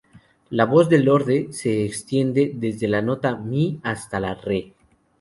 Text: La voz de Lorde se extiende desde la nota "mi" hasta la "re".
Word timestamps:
La 0.49 0.65
voz 0.65 0.89
de 0.89 0.97
Lorde 0.97 1.53
se 1.53 1.85
extiende 1.85 2.53
desde 2.55 2.87
la 2.87 3.03
nota 3.03 3.35
"mi" 3.35 3.79
hasta 3.83 4.19
la 4.19 4.33
"re". 4.33 4.73